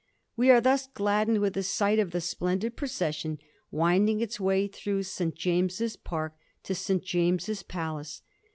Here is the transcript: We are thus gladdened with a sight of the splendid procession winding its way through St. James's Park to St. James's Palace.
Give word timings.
We 0.35 0.49
are 0.49 0.59
thus 0.61 0.87
gladdened 0.87 1.41
with 1.41 1.55
a 1.55 1.61
sight 1.61 1.99
of 1.99 2.09
the 2.09 2.21
splendid 2.21 2.75
procession 2.75 3.37
winding 3.69 4.19
its 4.19 4.39
way 4.39 4.65
through 4.65 5.03
St. 5.03 5.35
James's 5.35 5.95
Park 5.95 6.33
to 6.63 6.73
St. 6.73 7.03
James's 7.03 7.61
Palace. 7.61 8.23